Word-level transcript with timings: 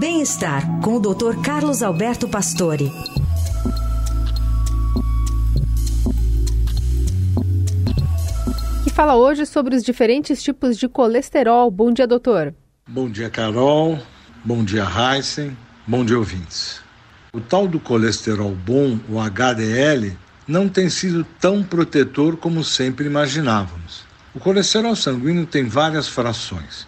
Bem-estar 0.00 0.80
com 0.80 0.94
o 0.94 0.98
Dr. 0.98 1.42
Carlos 1.44 1.82
Alberto 1.82 2.26
Pastore. 2.26 2.90
Que 8.82 8.88
fala 8.88 9.14
hoje 9.14 9.44
sobre 9.44 9.76
os 9.76 9.84
diferentes 9.84 10.42
tipos 10.42 10.78
de 10.78 10.88
colesterol. 10.88 11.70
Bom 11.70 11.92
dia, 11.92 12.06
doutor. 12.06 12.54
Bom 12.88 13.10
dia, 13.10 13.28
Carol. 13.28 13.98
Bom 14.42 14.64
dia, 14.64 14.86
Heisen. 14.88 15.54
Bom 15.86 16.02
dia, 16.02 16.16
ouvintes. 16.16 16.80
O 17.34 17.38
tal 17.38 17.68
do 17.68 17.78
colesterol 17.78 18.54
bom, 18.54 18.98
o 19.06 19.20
HDL, 19.20 20.16
não 20.48 20.66
tem 20.66 20.88
sido 20.88 21.26
tão 21.38 21.62
protetor 21.62 22.38
como 22.38 22.64
sempre 22.64 23.04
imaginávamos. 23.04 24.06
O 24.34 24.40
colesterol 24.40 24.96
sanguíneo 24.96 25.44
tem 25.44 25.66
várias 25.66 26.08
frações, 26.08 26.86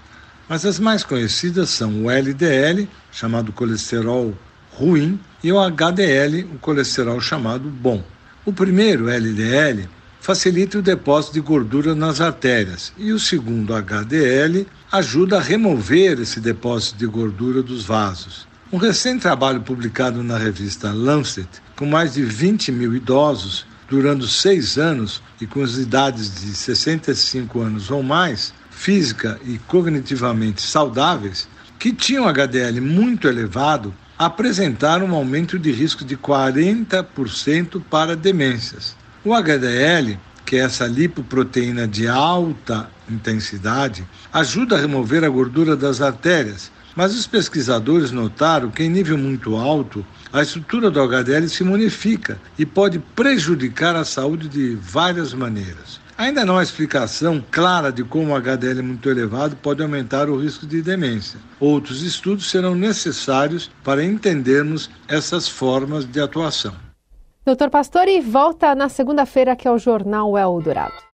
mas 0.49 0.65
as 0.67 0.79
mais 0.79 1.05
conhecidas 1.05 1.71
são 1.71 2.05
o 2.05 2.11
LDL, 2.11 2.89
chamado 3.11 3.53
colesterol 3.53 4.35
ruim, 4.73 5.19
e 5.43 5.53
o 5.53 5.59
HDL, 5.59 6.45
o 6.55 6.59
colesterol 6.59 7.21
chamado 7.21 7.69
bom. 7.69 8.03
O 8.45 8.53
primeiro, 8.53 9.09
LDL, 9.09 9.89
facilita 10.21 10.79
o 10.79 10.83
depósito 10.83 11.35
de 11.35 11.41
gordura 11.41 11.95
nas 11.95 12.21
artérias, 12.21 12.93
e 12.97 13.13
o 13.13 13.19
segundo, 13.19 13.75
HDL, 13.75 14.67
ajuda 14.91 15.39
a 15.39 15.43
remover 15.43 16.21
esse 16.21 16.39
depósito 16.39 16.99
de 16.99 17.07
gordura 17.07 17.63
dos 17.63 17.85
vasos. 17.85 18.47
Um 18.73 18.79
recente 18.79 19.23
trabalho 19.23 19.61
publicado 19.61 20.23
na 20.23 20.39
revista 20.39 20.93
Lancet, 20.93 21.49
com 21.77 21.87
mais 21.87 22.15
de 22.15 22.23
20 22.23 22.73
mil 22.73 22.95
idosos, 22.95 23.67
durando 23.89 24.27
seis 24.27 24.79
anos 24.79 25.21
e 25.43 25.47
com 25.49 25.61
as 25.61 25.77
idades 25.77 26.33
de 26.41 26.55
65 26.55 27.61
anos 27.61 27.91
ou 27.91 28.01
mais, 28.01 28.55
física 28.71 29.41
e 29.45 29.59
cognitivamente 29.59 30.63
saudáveis, 30.63 31.49
que 31.81 31.93
tinham 31.93 32.29
HDL 32.29 32.81
muito 32.81 33.27
elevado, 33.27 33.93
apresentaram 34.17 35.07
um 35.07 35.15
aumento 35.17 35.59
de 35.59 35.73
risco 35.73 36.05
de 36.05 36.17
40% 36.17 37.83
para 37.91 38.15
demências. 38.15 38.95
O 39.25 39.35
HDL, 39.35 40.17
que 40.47 40.55
é 40.55 40.61
essa 40.61 40.87
lipoproteína 40.87 41.89
de 41.89 42.07
alta 42.07 42.89
intensidade, 43.11 44.07
ajuda 44.33 44.77
a 44.77 44.81
remover 44.81 45.25
a 45.25 45.29
gordura 45.29 45.77
das 45.77 46.01
artérias 46.01 46.71
mas 46.95 47.15
os 47.15 47.27
pesquisadores 47.27 48.11
notaram 48.11 48.71
que, 48.71 48.83
em 48.83 48.91
nível 48.91 49.17
muito 49.17 49.57
alto, 49.57 50.05
a 50.33 50.43
estrutura 50.43 50.91
do 50.91 51.01
HDL 51.01 51.49
se 51.49 51.65
modifica 51.65 52.39
e 52.59 52.65
pode 52.65 52.99
prejudicar 52.99 53.97
a 53.97 54.05
saúde 54.05 54.49
de 54.49 54.75
várias 54.75 55.35
maneiras. 55.35 56.01
Ainda 56.17 56.45
não 56.45 56.59
há 56.59 56.63
explicação 56.63 57.43
clara 57.51 57.91
de 57.91 58.05
como 58.05 58.33
o 58.33 58.37
HDL 58.37 58.83
muito 58.83 59.11
elevado 59.11 59.57
pode 59.57 59.83
aumentar 59.83 60.29
o 60.29 60.41
risco 60.41 60.67
de 60.67 60.81
demência. 60.81 61.41
Outros 61.59 62.03
estudos 62.03 62.49
serão 62.51 62.75
necessários 62.75 63.71
para 63.83 64.05
entendermos 64.05 64.91
essas 65.09 65.49
formas 65.49 66.05
de 66.05 66.21
atuação. 66.21 66.75
Doutor 67.45 67.71
Pastore 67.71 68.21
volta 68.21 68.73
na 68.73 68.89
segunda-feira, 68.89 69.57
que 69.57 69.67
é 69.67 69.71
o 69.71 69.79
Jornal 69.79 70.39
Eldorado. 70.39 70.95